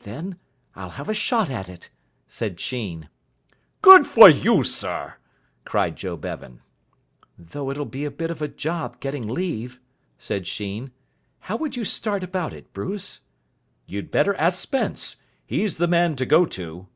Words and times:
"Then 0.00 0.38
I'll 0.74 0.88
have 0.96 1.10
a 1.10 1.12
shot 1.12 1.50
at 1.50 1.68
it," 1.68 1.90
said 2.26 2.58
Sheen. 2.58 3.10
"Good 3.82 4.06
for 4.06 4.26
you, 4.30 4.64
sir," 4.64 5.16
cried 5.66 5.94
Joe 5.94 6.16
Bevan. 6.16 6.62
"Though 7.38 7.70
it'll 7.70 7.84
be 7.84 8.06
a 8.06 8.10
bit 8.10 8.30
of 8.30 8.40
a 8.40 8.48
job 8.48 8.98
getting 8.98 9.28
leave," 9.28 9.78
said 10.16 10.46
Sheen. 10.46 10.90
"How 11.40 11.56
would 11.56 11.76
you 11.76 11.84
start 11.84 12.24
about 12.24 12.54
it, 12.54 12.72
Bruce?" 12.72 13.20
"You'd 13.86 14.10
better 14.10 14.34
ask 14.36 14.58
Spence. 14.58 15.16
He's 15.44 15.76
the 15.76 15.86
man 15.86 16.16
to 16.16 16.24
go 16.24 16.46
to." 16.46 16.86